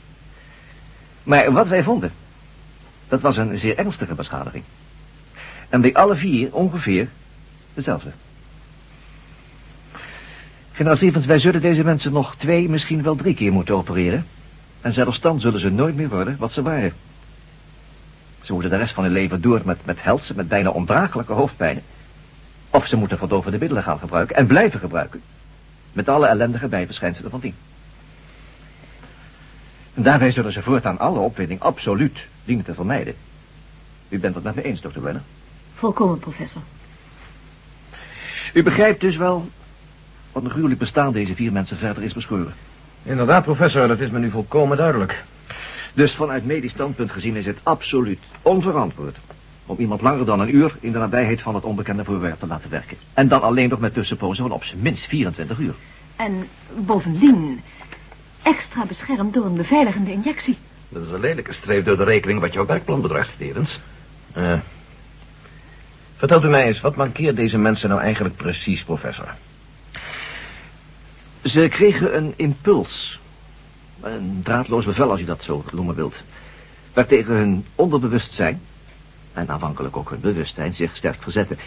Maar 1.22 1.52
wat 1.52 1.68
wij 1.68 1.82
vonden... 1.82 2.12
dat 3.08 3.20
was 3.20 3.36
een 3.36 3.58
zeer 3.58 3.78
ernstige 3.78 4.14
beschadiging. 4.14 4.64
En 5.68 5.80
bij 5.80 5.94
alle 5.94 6.16
vier 6.16 6.54
ongeveer 6.54 7.08
dezelfde. 7.74 8.12
Generaal 10.72 10.96
Stevens, 10.96 11.26
wij 11.26 11.40
zullen 11.40 11.60
deze 11.60 11.84
mensen 11.84 12.12
nog 12.12 12.36
twee, 12.36 12.68
misschien 12.68 13.02
wel 13.02 13.16
drie 13.16 13.34
keer 13.34 13.52
moeten 13.52 13.74
opereren. 13.74 14.26
En 14.80 14.92
zelfs 14.92 15.20
dan 15.20 15.40
zullen 15.40 15.60
ze 15.60 15.70
nooit 15.70 15.96
meer 15.96 16.08
worden 16.08 16.36
wat 16.38 16.52
ze 16.52 16.62
waren. 16.62 16.92
Ze 18.42 18.52
moeten 18.52 18.70
de 18.70 18.76
rest 18.76 18.94
van 18.94 19.04
hun 19.04 19.12
leven 19.12 19.40
door 19.40 19.61
met, 19.64 19.84
met 19.84 20.02
helse, 20.02 20.34
met 20.34 20.49
bijna 20.49 20.70
ondraaglijke 20.70 21.32
hoofdpijnen. 21.32 21.82
Of 22.70 22.87
ze 22.87 22.96
moeten 22.96 23.18
verdovende 23.18 23.58
middelen 23.58 23.82
gaan 23.82 23.99
gebruiken 23.99 24.37
en 24.37 24.46
blijven 24.46 24.80
gebruiken. 24.80 25.22
Met 25.92 26.08
alle 26.08 26.26
ellendige 26.26 26.68
bijverschijnselen 26.68 27.30
van 27.30 27.40
dien. 27.40 27.54
En 29.94 30.02
daarbij 30.02 30.32
zullen 30.32 30.52
ze 30.52 30.62
voortaan 30.62 30.99
alle 30.99 31.18
opwinding 31.18 31.61
absoluut 31.61 32.18
dienen 32.44 32.64
te 32.64 32.75
vermijden. 32.75 33.14
U 34.08 34.18
bent 34.18 34.34
het 34.34 34.44
met 34.44 34.54
me 34.54 34.62
eens, 34.62 34.80
dokter 34.80 35.00
Brenner? 35.00 35.22
Volkomen, 35.75 36.18
professor. 36.18 36.62
U 38.52 38.62
begrijpt 38.62 39.00
dus 39.00 39.16
wel 39.16 39.49
wat 40.32 40.44
een 40.44 40.50
gruwelijk 40.50 40.80
bestaan 40.80 41.12
deze 41.12 41.34
vier 41.34 41.52
mensen 41.52 41.76
verder 41.78 42.02
is 42.02 42.12
beschoren. 42.12 42.54
Inderdaad, 43.02 43.44
professor, 43.44 43.88
dat 43.88 44.00
is 44.00 44.11
me 44.11 44.18
nu 44.18 44.30
volkomen 44.30 44.76
duidelijk. 44.76 45.25
Dus 45.94 46.14
vanuit 46.14 46.44
medisch 46.44 46.72
standpunt 46.72 47.11
gezien 47.11 47.37
is 47.37 47.46
het 47.46 47.58
absoluut 47.62 48.18
onverantwoord... 48.42 49.16
om 49.66 49.76
iemand 49.78 50.00
langer 50.00 50.25
dan 50.25 50.40
een 50.40 50.54
uur 50.54 50.76
in 50.80 50.92
de 50.92 50.99
nabijheid 50.99 51.42
van 51.42 51.54
het 51.54 51.64
onbekende 51.64 52.04
voorwerp 52.04 52.38
te 52.38 52.46
laten 52.46 52.70
werken. 52.70 52.96
En 53.14 53.28
dan 53.28 53.42
alleen 53.42 53.68
nog 53.68 53.80
met 53.80 53.94
tussenpozen 53.94 54.42
van 54.42 54.52
op 54.52 54.64
zijn 54.64 54.82
minst 54.82 55.06
24 55.06 55.58
uur. 55.58 55.75
En 56.16 56.49
bovendien 56.75 57.61
extra 58.42 58.84
beschermd 58.84 59.34
door 59.34 59.44
een 59.44 59.56
beveiligende 59.56 60.12
injectie. 60.12 60.56
Dat 60.88 61.06
is 61.06 61.11
een 61.11 61.20
lelijke 61.20 61.52
streep 61.52 61.84
door 61.84 61.96
de 61.96 62.04
rekening 62.04 62.40
wat 62.40 62.52
jouw 62.52 62.66
werkplan 62.66 63.00
betreft, 63.00 63.30
Stevens. 63.30 63.78
Eh. 64.32 64.58
Vertelt 66.16 66.44
u 66.44 66.49
mij 66.49 66.66
eens, 66.66 66.80
wat 66.80 66.96
mankeert 66.96 67.37
deze 67.37 67.58
mensen 67.58 67.88
nou 67.88 68.00
eigenlijk 68.00 68.37
precies, 68.37 68.82
professor? 68.82 69.34
Ze 71.44 71.68
kregen 71.70 72.16
een 72.16 72.32
impuls. 72.37 73.18
Een 74.02 74.40
draadloos 74.42 74.85
bevel, 74.85 75.11
als 75.11 75.21
je 75.21 75.26
dat 75.26 75.42
zo 75.42 75.64
noemen 75.73 75.94
wilt. 75.94 76.14
Waartegen 76.92 77.35
hun 77.35 77.66
onderbewustzijn, 77.75 78.61
en 79.32 79.49
aanvankelijk 79.49 79.97
ook 79.97 80.11
hun 80.11 80.21
bewustzijn, 80.21 80.75
zich 80.75 80.97
sterk 80.97 81.23
verzetten. 81.23 81.59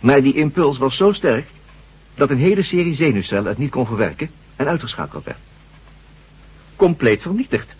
Maar 0.00 0.22
die 0.22 0.34
impuls 0.34 0.78
was 0.78 0.96
zo 0.96 1.12
sterk 1.12 1.46
dat 2.14 2.30
een 2.30 2.38
hele 2.38 2.62
serie 2.62 2.94
zenuwcellen 2.94 3.48
het 3.48 3.58
niet 3.58 3.70
kon 3.70 3.86
verwerken 3.86 4.30
en 4.56 4.66
uitgeschakeld 4.66 5.24
werd. 5.24 5.38
Compleet 6.76 7.22
vernietigd. 7.22 7.74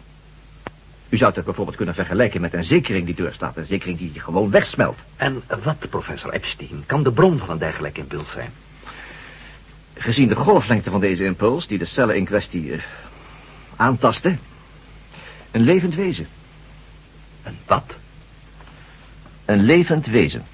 U 1.09 1.17
zou 1.17 1.33
het 1.35 1.45
bijvoorbeeld 1.45 1.77
kunnen 1.77 1.95
vergelijken 1.95 2.41
met 2.41 2.55
een 2.55 2.65
zekering 2.65 3.07
die 3.07 3.15
doorstaat. 3.15 3.57
Een 3.57 3.67
zekering 3.67 3.99
die 3.99 4.21
gewoon 4.21 4.51
wegsmelt. 4.51 4.99
En 5.17 5.43
wat, 5.63 5.89
professor 5.91 6.33
Epstein, 6.33 6.83
kan 6.87 7.03
de 7.03 7.13
bron 7.13 7.39
van 7.39 7.51
een 7.51 7.59
dergelijk 7.59 7.99
impuls 7.99 8.31
zijn? 8.31 8.51
Gezien 9.95 10.29
de 10.29 10.37
golflengte 10.37 10.91
van 10.91 11.01
deze 11.01 11.25
impuls, 11.25 11.67
die 11.67 11.79
de 11.79 11.85
cellen 11.85 12.17
in 12.17 12.25
kwestie 12.25 12.73
eh, 12.73 12.83
aantasten, 13.81 14.41
een 15.51 15.61
levend 15.61 15.95
wezen. 15.95 16.29
Een 17.43 17.59
wat? 17.67 17.85
Een 19.45 19.63
levend 19.63 20.07
wezen. 20.07 20.45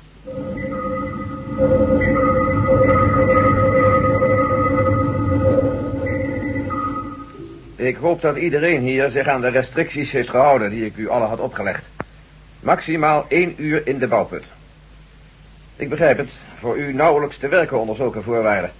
Ik 7.76 7.96
hoop 7.96 8.20
dat 8.20 8.36
iedereen 8.36 8.82
hier 8.82 9.10
zich 9.10 9.26
aan 9.26 9.40
de 9.40 9.48
restricties 9.48 10.10
heeft 10.10 10.30
gehouden 10.30 10.70
die 10.70 10.84
ik 10.84 10.96
u 10.96 11.08
alle 11.08 11.26
had 11.26 11.38
opgelegd. 11.38 11.84
Maximaal 12.60 13.26
één 13.28 13.54
uur 13.56 13.86
in 13.86 13.98
de 13.98 14.08
bouwput. 14.08 14.44
Ik 15.76 15.88
begrijp 15.88 16.18
het, 16.18 16.30
voor 16.58 16.78
u 16.78 16.92
nauwelijks 16.92 17.38
te 17.38 17.48
werken 17.48 17.80
onder 17.80 17.96
zulke 17.96 18.22
voorwaarden. 18.22 18.72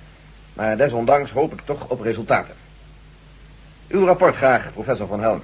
Maar 0.53 0.77
desondanks 0.77 1.31
hoop 1.31 1.53
ik 1.53 1.61
toch 1.65 1.89
op 1.89 2.01
resultaten. 2.01 2.66
Uw 3.89 4.05
rapport 4.05 4.37
graag, 4.37 4.73
professor 4.73 5.07
Van 5.07 5.21
Helm. 5.21 5.43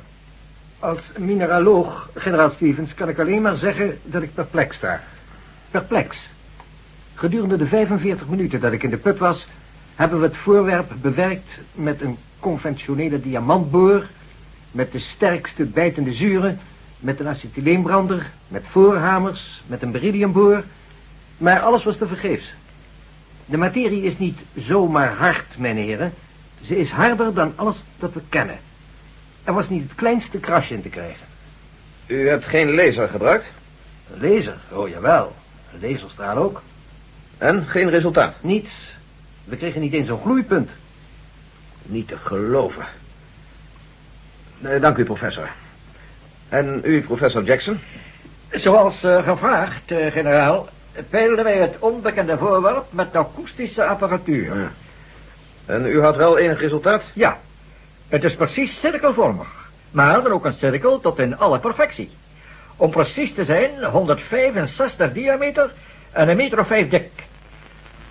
Als 0.78 0.98
mineraloog, 1.18 2.10
generaal 2.14 2.50
Stevens, 2.50 2.94
kan 2.94 3.08
ik 3.08 3.18
alleen 3.18 3.42
maar 3.42 3.56
zeggen 3.56 3.98
dat 4.02 4.22
ik 4.22 4.34
perplex 4.34 4.76
sta. 4.76 5.02
Perplex. 5.70 6.16
Gedurende 7.14 7.56
de 7.56 7.66
45 7.66 8.28
minuten 8.28 8.60
dat 8.60 8.72
ik 8.72 8.82
in 8.82 8.90
de 8.90 8.96
put 8.96 9.18
was, 9.18 9.46
hebben 9.94 10.20
we 10.20 10.26
het 10.26 10.36
voorwerp 10.36 10.92
bewerkt 11.00 11.48
met 11.72 12.00
een 12.00 12.18
conventionele 12.40 13.20
diamantboor, 13.20 14.06
met 14.70 14.92
de 14.92 15.00
sterkste 15.00 15.64
bijtende 15.64 16.12
zuren, 16.12 16.60
met 16.98 17.20
een 17.20 17.28
acetyleenbrander, 17.28 18.30
met 18.48 18.64
voorhamers, 18.70 19.62
met 19.66 19.82
een 19.82 19.90
berylliumboor, 19.90 20.64
maar 21.38 21.60
alles 21.60 21.84
was 21.84 21.96
tevergeefs. 21.96 22.52
De 23.46 23.56
materie 23.56 24.02
is 24.02 24.18
niet 24.18 24.38
zomaar 24.56 25.14
hard, 25.14 25.58
mijn 25.58 25.76
heren. 25.76 26.12
Ze 26.62 26.76
is 26.76 26.90
harder 26.90 27.34
dan 27.34 27.52
alles 27.56 27.76
dat 27.98 28.12
we 28.12 28.20
kennen. 28.28 28.58
Er 29.44 29.52
was 29.52 29.68
niet 29.68 29.82
het 29.82 29.94
kleinste 29.94 30.38
krasje 30.38 30.74
in 30.74 30.82
te 30.82 30.88
krijgen. 30.88 31.26
U 32.06 32.28
hebt 32.28 32.46
geen 32.46 32.74
laser 32.74 33.08
gebruikt? 33.08 33.46
Een 34.12 34.30
laser? 34.30 34.56
Oh, 34.70 34.88
jawel. 34.88 35.36
Een 35.72 35.90
laserstraal 35.90 36.36
ook. 36.36 36.62
En 37.38 37.66
geen 37.66 37.90
resultaat? 37.90 38.34
Niets. 38.40 38.72
We 39.44 39.56
kregen 39.56 39.80
niet 39.80 39.92
eens 39.92 40.08
een 40.08 40.20
gloeipunt. 40.20 40.70
Niet 41.82 42.08
te 42.08 42.16
geloven. 42.16 42.86
Eh, 44.62 44.80
dank 44.80 44.96
u, 44.96 45.04
professor. 45.04 45.48
En 46.48 46.80
u, 46.84 47.02
professor 47.02 47.42
Jackson? 47.42 47.78
Zoals 48.50 49.02
eh, 49.02 49.24
gevraagd, 49.24 49.90
eh, 49.90 50.12
generaal, 50.12 50.68
peilden 51.10 51.44
wij 51.44 51.58
het 51.58 51.76
onbekende 51.78 52.38
voorwerp 52.38 52.84
met 52.90 53.16
akoestische 53.16 53.84
apparatuur. 53.84 54.58
Ja. 54.58 54.72
En 55.66 55.86
u 55.86 56.00
had 56.00 56.16
wel 56.16 56.38
enig 56.38 56.60
resultaat? 56.60 57.02
Ja, 57.12 57.38
het 58.08 58.24
is 58.24 58.34
precies 58.34 58.80
cirkelvormig, 58.80 59.70
maar 59.90 60.22
dan 60.22 60.32
ook 60.32 60.44
een 60.44 60.58
cirkel 60.58 61.00
tot 61.00 61.18
in 61.18 61.38
alle 61.38 61.58
perfectie. 61.58 62.10
Om 62.76 62.90
precies 62.90 63.34
te 63.34 63.44
zijn, 63.44 63.84
165 63.84 65.12
diameter 65.12 65.72
en 66.10 66.28
een 66.28 66.36
meter 66.36 66.58
of 66.60 66.66
vijf 66.66 66.88
dik. 66.88 67.10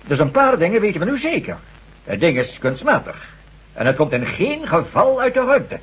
Dus 0.06 0.18
een 0.18 0.30
paar 0.30 0.58
dingen 0.58 0.80
weten 0.80 1.00
we 1.00 1.10
nu 1.10 1.18
zeker. 1.18 1.56
Het 2.04 2.20
ding 2.20 2.38
is 2.38 2.58
kunstmatig. 2.58 3.26
En 3.72 3.86
het 3.86 3.96
komt 3.96 4.12
in 4.12 4.26
geen 4.26 4.68
geval 4.68 5.20
uit 5.20 5.34
de 5.34 5.44
ruimte. 5.44 5.78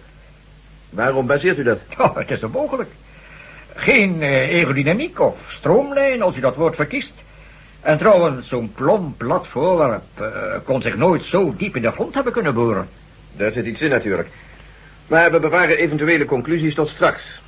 Waarom 0.89 1.27
baseert 1.27 1.57
u 1.57 1.63
dat? 1.63 1.79
Oh, 1.97 2.15
het 2.15 2.31
is 2.31 2.43
onmogelijk. 2.43 2.89
Geen 3.75 4.21
eh, 4.21 4.29
aerodynamiek 4.29 5.19
of 5.19 5.37
stroomlijn, 5.47 6.21
als 6.21 6.35
u 6.35 6.39
dat 6.39 6.55
woord 6.55 6.75
verkiest. 6.75 7.13
En 7.81 7.97
trouwens, 7.97 8.47
zo'n 8.47 8.71
plomp 8.75 9.17
plat 9.17 9.47
voorwerp 9.47 10.03
eh, 10.13 10.25
kon 10.63 10.81
zich 10.81 10.95
nooit 10.95 11.23
zo 11.23 11.53
diep 11.57 11.75
in 11.75 11.81
de 11.81 11.91
grond 11.91 12.13
hebben 12.13 12.33
kunnen 12.33 12.53
boren. 12.53 12.87
Daar 13.35 13.51
zit 13.51 13.65
iets 13.65 13.81
in 13.81 13.89
natuurlijk. 13.89 14.29
Maar 15.07 15.31
we 15.31 15.39
bewaren 15.39 15.77
eventuele 15.77 16.25
conclusies 16.25 16.75
tot 16.75 16.89
straks. 16.89 17.41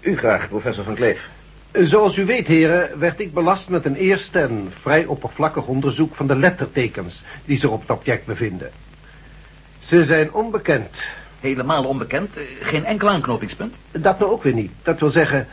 U 0.00 0.16
graag, 0.16 0.48
professor 0.48 0.84
Van 0.84 0.94
Kleef. 0.94 1.28
Zoals 1.72 2.16
u 2.16 2.24
weet, 2.24 2.46
heren, 2.46 2.98
werd 2.98 3.20
ik 3.20 3.34
belast 3.34 3.68
met 3.68 3.84
een 3.84 3.94
eerste 3.94 4.40
en 4.40 4.72
vrij 4.80 5.04
oppervlakkig 5.04 5.66
onderzoek 5.66 6.14
van 6.14 6.26
de 6.26 6.36
lettertekens 6.36 7.22
die 7.44 7.58
zich 7.58 7.70
op 7.70 7.80
het 7.80 7.90
object 7.90 8.26
bevinden. 8.26 8.70
Ze 9.78 10.04
zijn 10.04 10.32
onbekend. 10.32 10.90
Helemaal 11.40 11.84
onbekend, 11.84 12.30
geen 12.60 12.84
enkel 12.84 13.08
aanknopingspunt. 13.08 13.74
Dat 13.90 14.18
nou 14.18 14.30
ook 14.30 14.42
weer 14.42 14.54
niet. 14.54 14.72
Dat 14.82 15.00
wil 15.00 15.10
zeggen, 15.10 15.48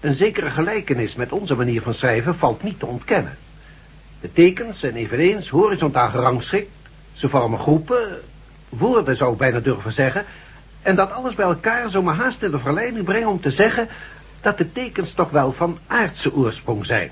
een 0.00 0.14
zekere 0.14 0.50
gelijkenis 0.50 1.14
met 1.14 1.32
onze 1.32 1.54
manier 1.54 1.82
van 1.82 1.94
schrijven 1.94 2.38
valt 2.38 2.62
niet 2.62 2.78
te 2.78 2.86
ontkennen. 2.86 3.36
De 4.20 4.32
tekens 4.32 4.78
zijn 4.78 4.94
eveneens 4.94 5.48
horizontaal 5.48 6.08
gerangschikt. 6.08 6.70
Ze 7.12 7.28
vormen 7.28 7.58
groepen, 7.58 8.20
woorden 8.68 9.16
zou 9.16 9.32
ik 9.32 9.38
bijna 9.38 9.60
durven 9.60 9.92
zeggen. 9.92 10.24
En 10.82 10.96
dat 10.96 11.12
alles 11.12 11.34
bij 11.34 11.44
elkaar 11.44 11.90
zou 11.90 12.04
me 12.04 12.12
haast 12.12 12.42
in 12.42 12.50
de 12.50 12.58
verleiding 12.58 13.04
brengen 13.04 13.28
om 13.28 13.40
te 13.40 13.50
zeggen... 13.50 13.88
dat 14.40 14.58
de 14.58 14.72
tekens 14.72 15.12
toch 15.12 15.30
wel 15.30 15.52
van 15.52 15.78
aardse 15.86 16.34
oorsprong 16.34 16.86
zijn. 16.86 17.10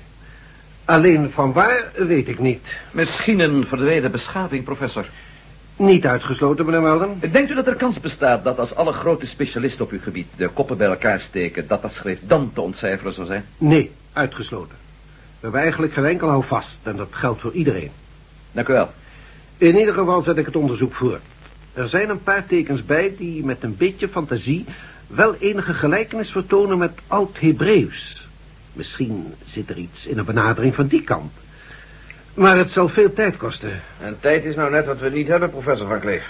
Alleen 0.85 1.31
van 1.31 1.53
waar, 1.53 1.83
weet 1.95 2.27
ik 2.27 2.39
niet. 2.39 2.67
Misschien 2.91 3.39
een 3.39 3.67
verdwenen 3.67 4.11
beschaving, 4.11 4.63
professor. 4.63 5.05
Niet 5.79 6.05
uitgesloten, 6.05 6.65
meneer 6.65 6.81
Melden. 6.81 7.19
Denkt 7.31 7.51
u 7.51 7.55
dat 7.55 7.67
er 7.67 7.75
kans 7.75 7.99
bestaat 7.99 8.43
dat 8.43 8.59
als 8.59 8.75
alle 8.75 8.91
grote 8.91 9.25
specialisten 9.25 9.85
op 9.85 9.91
uw 9.91 9.99
gebied 9.99 10.27
de 10.35 10.47
koppen 10.47 10.77
bij 10.77 10.87
elkaar 10.87 11.21
steken, 11.21 11.67
dat 11.67 11.81
dat 11.81 11.93
schrift 11.93 12.21
dan 12.27 12.51
te 12.53 12.61
ontcijferen 12.61 13.13
zou 13.13 13.27
zijn? 13.27 13.45
Nee, 13.57 13.91
uitgesloten. 14.13 14.75
We 15.09 15.39
hebben 15.39 15.61
eigenlijk 15.61 15.93
geen 15.93 16.05
enkel 16.05 16.29
houvast 16.29 16.77
en 16.83 16.95
dat 16.95 17.07
geldt 17.11 17.41
voor 17.41 17.53
iedereen. 17.53 17.91
Dank 18.51 18.67
u 18.67 18.73
wel. 18.73 18.89
In 19.57 19.77
ieder 19.77 19.93
geval 19.93 20.21
zet 20.21 20.37
ik 20.37 20.45
het 20.45 20.55
onderzoek 20.55 20.93
voor. 20.93 21.19
Er 21.73 21.89
zijn 21.89 22.09
een 22.09 22.23
paar 22.23 22.45
tekens 22.45 22.85
bij 22.85 23.15
die 23.17 23.45
met 23.45 23.63
een 23.63 23.77
beetje 23.77 24.07
fantasie 24.07 24.65
wel 25.07 25.35
enige 25.35 25.73
gelijkenis 25.73 26.31
vertonen 26.31 26.77
met 26.77 26.91
oud-Hebreeuws. 27.07 28.27
Misschien 28.73 29.33
zit 29.45 29.69
er 29.69 29.77
iets 29.77 30.07
in 30.07 30.17
een 30.17 30.25
benadering 30.25 30.75
van 30.75 30.87
die 30.87 31.03
kant. 31.03 31.31
Maar 32.39 32.57
het 32.57 32.71
zal 32.71 32.89
veel 32.89 33.13
tijd 33.13 33.37
kosten. 33.37 33.81
En 34.01 34.17
tijd 34.19 34.43
is 34.43 34.55
nou 34.55 34.71
net 34.71 34.85
wat 34.85 34.99
we 34.99 35.09
niet 35.09 35.27
hebben, 35.27 35.49
professor 35.49 35.87
Van 35.87 35.99
Kleef. 35.99 36.23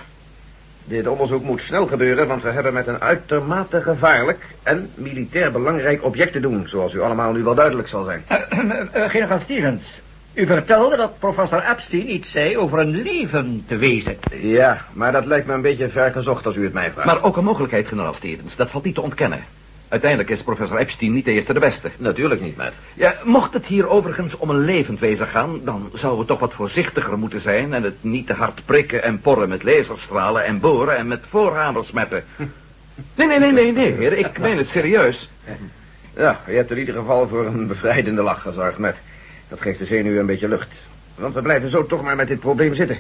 Dit 0.84 1.08
onderzoek 1.08 1.44
moet 1.44 1.62
snel 1.62 1.88
gebeuren, 1.88 2.28
want 2.28 2.44
we 2.44 2.50
hebben 2.50 2.74
met 2.74 2.88
een 2.88 3.02
uitermate 3.02 3.82
gevaarlijk 3.82 4.46
en 4.64 4.90
militair 4.96 5.52
belangrijk 5.52 6.04
object 6.04 6.32
te 6.32 6.40
doen, 6.40 6.68
zoals 6.68 6.94
u 6.94 7.02
allemaal 7.02 7.32
nu 7.32 7.44
wel 7.44 7.56
duidelijk 7.56 7.88
zal 7.88 8.04
zijn. 8.04 8.24
Uh, 8.30 9.10
generaal 9.10 9.40
Stevens, 9.40 10.02
u 10.34 10.46
vertelde 10.46 10.98
dat 10.98 11.20
professor 11.20 11.64
Epstein 11.72 12.14
iets 12.14 12.32
zei 12.32 12.58
over 12.58 12.80
een 12.80 13.02
levend 13.02 13.70
wezen. 13.70 14.18
Ja, 14.32 14.86
maar 14.94 15.12
dat 15.12 15.26
lijkt 15.26 15.48
me 15.48 15.54
een 15.54 15.62
beetje 15.62 15.90
ver 15.90 16.12
gezocht 16.12 16.46
als 16.46 16.56
u 16.56 16.64
het 16.64 16.74
mij 16.74 16.92
vraagt. 16.92 17.08
Maar 17.08 17.24
ook 17.24 17.38
een 17.38 17.44
mogelijkheid, 17.44 17.88
generaal 17.88 18.14
Stevens, 18.14 18.56
dat 18.56 18.70
valt 18.70 18.84
niet 18.84 18.96
te 18.96 19.02
ontkennen. 19.02 19.44
Uiteindelijk 19.90 20.30
is 20.30 20.42
professor 20.42 20.78
Epstein 20.78 21.14
niet 21.14 21.26
de 21.26 21.32
eerste 21.32 21.54
de 21.54 21.60
beste. 21.60 21.92
Natuurlijk 21.98 22.42
niet, 22.42 22.58
Matt. 22.58 22.74
Ja, 22.94 23.16
mocht 23.24 23.54
het 23.54 23.66
hier 23.66 23.88
overigens 23.88 24.38
om 24.38 24.50
een 24.50 24.66
levend 24.66 25.00
wezen 25.00 25.28
gaan... 25.28 25.60
dan 25.64 25.90
zouden 25.94 26.22
we 26.22 26.28
toch 26.28 26.40
wat 26.40 26.54
voorzichtiger 26.54 27.18
moeten 27.18 27.42
zijn... 27.42 27.74
en 27.74 27.84
het 27.84 28.04
niet 28.04 28.28
te 28.28 28.34
hard 28.34 28.66
prikken 28.66 29.04
en 29.04 29.20
porren 29.20 29.50
met 29.50 29.64
laserstralen... 29.64 30.46
en 30.46 30.60
boren 30.60 30.98
en 30.98 31.08
met 31.08 31.22
voorhamers 31.30 31.92
meppen. 31.92 32.24
Nee, 33.16 33.28
nee, 33.28 33.40
nee, 33.40 33.52
nee, 33.52 33.72
nee, 33.72 33.92
heer. 33.94 34.14
Ik 34.14 34.40
meen 34.40 34.58
het 34.58 34.68
serieus. 34.68 35.30
Ja, 36.16 36.40
je 36.48 36.56
hebt 36.56 36.72
in 36.72 36.78
ieder 36.78 36.96
geval 36.96 37.28
voor 37.28 37.46
een 37.46 37.68
bevrijdende 37.68 38.22
lach 38.22 38.42
gezorgd, 38.42 38.78
Matt. 38.78 38.98
Dat 39.48 39.62
geeft 39.62 39.80
de 39.80 39.86
zenuwen 39.86 40.20
een 40.20 40.26
beetje 40.26 40.48
lucht. 40.48 40.68
Want 41.16 41.34
we 41.34 41.42
blijven 41.42 41.70
zo 41.70 41.86
toch 41.86 42.02
maar 42.02 42.16
met 42.16 42.28
dit 42.28 42.40
probleem 42.40 42.76
zitten. 42.76 43.00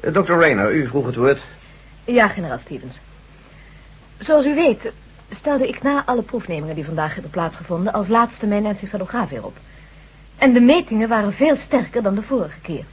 Eh, 0.00 0.12
Dr. 0.12 0.32
Rayner, 0.32 0.72
u 0.72 0.86
vroeg 0.86 1.06
het 1.06 1.16
woord. 1.16 1.40
Ja, 2.04 2.28
generaal 2.28 2.58
Stevens. 2.58 3.00
Zoals 4.18 4.46
u 4.46 4.54
weet, 4.54 4.92
stelde 5.30 5.68
ik 5.68 5.82
na 5.82 6.02
alle 6.06 6.22
proefnemingen 6.22 6.74
die 6.74 6.84
vandaag 6.84 7.12
hebben 7.12 7.30
plaatsgevonden... 7.30 7.92
als 7.92 8.08
laatste 8.08 8.46
mijn 8.46 8.66
encefalograaf 8.66 9.28
weer 9.28 9.44
op. 9.44 9.56
En 10.38 10.52
de 10.52 10.60
metingen 10.60 11.08
waren 11.08 11.32
veel 11.32 11.56
sterker 11.56 12.02
dan 12.02 12.14
de 12.14 12.22
vorige 12.22 12.60
keer. 12.60 12.84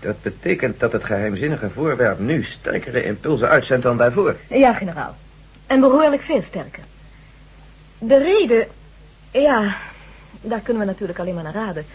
Dat 0.00 0.22
betekent 0.22 0.80
dat 0.80 0.92
het 0.92 1.04
geheimzinnige 1.04 1.70
voorwerp 1.70 2.18
nu 2.18 2.44
sterkere 2.44 3.04
impulsen 3.04 3.48
uitzendt 3.48 3.82
dan 3.82 3.96
daarvoor. 3.96 4.36
Ja, 4.48 4.72
generaal. 4.72 5.16
En 5.66 5.80
behoorlijk 5.80 6.22
veel 6.22 6.42
sterker. 6.42 6.82
De 7.98 8.18
reden... 8.18 8.66
Ja, 9.30 9.76
daar 10.40 10.60
kunnen 10.60 10.82
we 10.82 10.88
natuurlijk 10.88 11.18
alleen 11.18 11.34
maar 11.34 11.42
naar 11.42 11.54
raden. 11.54 11.86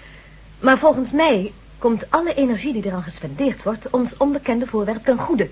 Maar 0.60 0.77
volgens 0.77 1.12
mij 1.12 1.51
komt 1.77 2.03
alle 2.10 2.34
energie 2.34 2.74
die 2.74 2.86
eraan 2.86 3.03
gespendeerd 3.03 3.63
wordt... 3.63 3.89
ons 3.89 4.17
onbekende 4.17 4.67
voorwerp 4.67 5.03
ten 5.05 5.17
goede. 5.17 5.50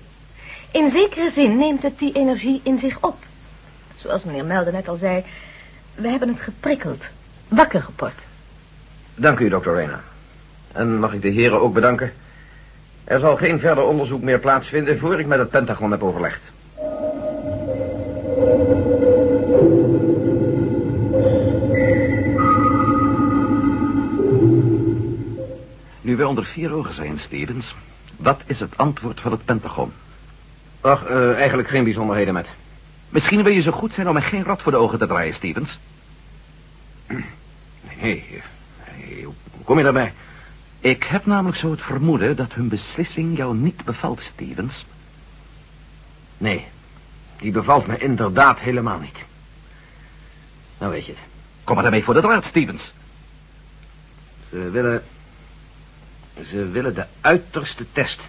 In 0.70 0.90
zekere 0.90 1.30
zin 1.30 1.56
neemt 1.56 1.82
het 1.82 1.98
die 1.98 2.12
energie 2.12 2.60
in 2.64 2.78
zich 2.78 2.98
op. 3.00 3.16
Zoals 4.02 4.24
meneer 4.24 4.44
Melde 4.44 4.72
net 4.72 4.88
al 4.88 4.96
zei... 4.96 5.24
we 5.94 6.08
hebben 6.08 6.28
het 6.28 6.40
geprikkeld. 6.40 7.04
Wakker 7.48 7.82
geport. 7.82 8.20
Dank 9.14 9.38
u, 9.38 9.48
Dr. 9.48 9.70
Rayner. 9.70 10.00
En 10.72 10.98
mag 10.98 11.12
ik 11.12 11.22
de 11.22 11.28
heren 11.28 11.60
ook 11.60 11.74
bedanken? 11.74 12.12
Er 13.04 13.20
zal 13.20 13.36
geen 13.36 13.60
verder 13.60 13.84
onderzoek 13.84 14.22
meer 14.22 14.38
plaatsvinden... 14.38 14.98
voor 14.98 15.20
ik 15.20 15.26
met 15.26 15.38
het 15.38 15.50
Pentagon 15.50 15.90
heb 15.90 16.02
overlegd. 16.02 16.40
Nu 26.00 26.16
wij 26.16 26.26
onder 26.26 26.44
vier 26.44 26.72
ogen 26.72 26.94
zijn, 26.94 27.18
Stevens, 27.18 27.74
wat 28.16 28.40
is 28.46 28.60
het 28.60 28.76
antwoord 28.76 29.20
van 29.20 29.32
het 29.32 29.44
Pentagon? 29.44 29.92
Ach, 30.80 31.04
eh, 31.04 31.34
eigenlijk 31.34 31.68
geen 31.68 31.84
bijzonderheden 31.84 32.34
met. 32.34 32.46
Misschien 33.12 33.42
wil 33.42 33.52
je 33.52 33.62
zo 33.62 33.70
goed 33.70 33.94
zijn 33.94 34.08
om 34.08 34.12
mij 34.12 34.22
geen 34.22 34.44
rat 34.44 34.62
voor 34.62 34.72
de 34.72 34.78
ogen 34.78 34.98
te 34.98 35.06
draaien, 35.06 35.34
Stevens. 35.34 35.78
Nee, 38.00 38.42
hoe 39.24 39.64
kom 39.64 39.78
je 39.78 39.84
daarbij? 39.84 40.12
Ik 40.80 41.02
heb 41.02 41.26
namelijk 41.26 41.58
zo 41.58 41.70
het 41.70 41.82
vermoeden 41.82 42.36
dat 42.36 42.52
hun 42.52 42.68
beslissing 42.68 43.36
jou 43.36 43.56
niet 43.56 43.84
bevalt, 43.84 44.20
Stevens. 44.20 44.84
Nee, 46.38 46.66
die 47.36 47.52
bevalt 47.52 47.86
me 47.86 47.98
inderdaad 47.98 48.58
helemaal 48.58 48.98
niet. 48.98 49.18
Nou 50.78 50.92
weet 50.92 51.06
je 51.06 51.12
het. 51.12 51.20
Kom 51.64 51.74
maar 51.74 51.84
daarmee 51.84 52.04
voor 52.04 52.14
de 52.14 52.20
draad, 52.20 52.44
Stevens. 52.44 52.92
Ze 54.50 54.70
willen... 54.70 55.02
Ze 56.46 56.68
willen 56.68 56.94
de 56.94 57.06
uiterste 57.20 57.86
test. 57.92 58.20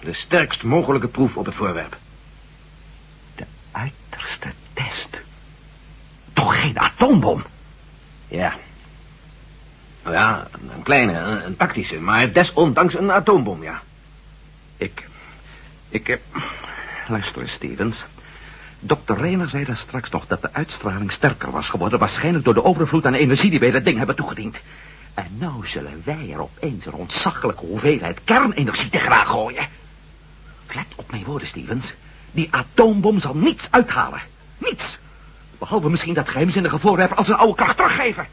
De 0.00 0.12
sterkst 0.12 0.62
mogelijke 0.62 1.08
proef 1.08 1.36
op 1.36 1.46
het 1.46 1.54
voorwerp. 1.54 1.96
Uiterste 3.72 4.48
test. 4.72 5.20
Toch 6.32 6.60
geen 6.60 6.78
atoombom? 6.78 7.42
Ja. 8.28 8.54
Nou 10.02 10.14
ja, 10.14 10.48
een 10.74 10.82
kleine, 10.82 11.18
een, 11.18 11.46
een 11.46 11.56
tactische, 11.56 11.96
maar 12.00 12.32
desondanks 12.32 12.94
een 12.98 13.10
atoombom, 13.12 13.62
ja. 13.62 13.82
Ik... 14.76 15.08
Ik... 15.88 16.08
eh, 16.08 16.16
Luister 17.08 17.42
eens, 17.42 17.52
Stevens. 17.52 18.04
Dr. 18.80 19.12
Rayner 19.12 19.48
zei 19.48 19.64
daar 19.64 19.76
straks 19.76 20.10
nog 20.10 20.26
dat 20.26 20.42
de 20.42 20.52
uitstraling 20.52 21.12
sterker 21.12 21.50
was 21.50 21.68
geworden... 21.68 21.98
waarschijnlijk 21.98 22.44
door 22.44 22.54
de 22.54 22.64
overvloed 22.64 23.06
aan 23.06 23.14
energie 23.14 23.50
die 23.50 23.60
wij 23.60 23.70
dat 23.70 23.84
ding 23.84 23.98
hebben 23.98 24.16
toegediend. 24.16 24.56
En 25.14 25.26
nou 25.38 25.66
zullen 25.66 26.02
wij 26.04 26.30
er 26.32 26.40
opeens 26.40 26.86
een 26.86 26.92
ontzaglijke 26.92 27.66
hoeveelheid 27.66 28.20
kernenergie 28.24 28.90
tegenaan 28.90 29.26
gooien. 29.26 29.68
Let 30.74 30.86
op 30.94 31.10
mijn 31.10 31.24
woorden, 31.24 31.48
Stevens. 31.48 31.94
Die 32.32 32.48
atoombom 32.50 33.20
zal 33.20 33.34
niets 33.34 33.68
uithalen. 33.70 34.20
Niets. 34.58 34.98
Behalve 35.58 35.90
misschien 35.90 36.14
dat 36.14 36.28
geheimzinnige 36.28 36.78
voorwerp 36.78 37.12
als 37.12 37.28
een 37.28 37.34
oude 37.34 37.54
kracht 37.54 37.76
teruggeven. 37.76 38.26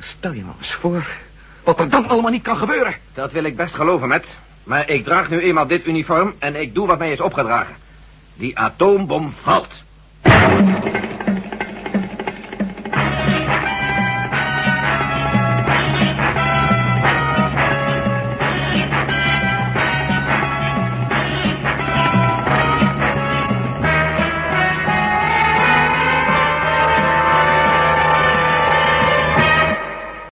Stel 0.00 0.32
je 0.32 0.42
nou 0.42 0.54
eens 0.60 0.74
voor 0.74 1.06
wat 1.64 1.80
er 1.80 1.90
dan 1.90 2.08
allemaal 2.08 2.30
niet 2.30 2.42
kan 2.42 2.56
gebeuren. 2.56 2.94
Dat 3.14 3.32
wil 3.32 3.44
ik 3.44 3.56
best 3.56 3.74
geloven, 3.74 4.08
met. 4.08 4.26
Maar 4.64 4.88
ik 4.88 5.04
draag 5.04 5.30
nu 5.30 5.40
eenmaal 5.40 5.66
dit 5.66 5.86
uniform 5.86 6.34
en 6.38 6.60
ik 6.60 6.74
doe 6.74 6.86
wat 6.86 6.98
mij 6.98 7.12
is 7.12 7.20
opgedragen. 7.20 7.74
Die 8.34 8.58
atoombom 8.58 9.34
valt. 9.42 9.72